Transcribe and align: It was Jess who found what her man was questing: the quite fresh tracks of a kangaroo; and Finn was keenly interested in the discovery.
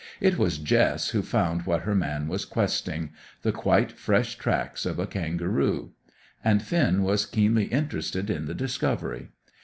It 0.19 0.39
was 0.39 0.57
Jess 0.57 1.09
who 1.09 1.21
found 1.21 1.67
what 1.67 1.81
her 1.81 1.93
man 1.93 2.27
was 2.27 2.43
questing: 2.43 3.11
the 3.43 3.51
quite 3.51 3.91
fresh 3.91 4.35
tracks 4.35 4.83
of 4.83 4.97
a 4.97 5.05
kangaroo; 5.05 5.91
and 6.43 6.63
Finn 6.63 7.03
was 7.03 7.27
keenly 7.27 7.65
interested 7.65 8.27
in 8.31 8.45
the 8.47 8.55
discovery. 8.55 9.29